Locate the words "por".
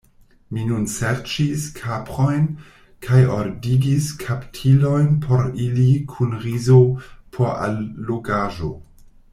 5.27-5.47, 7.37-7.53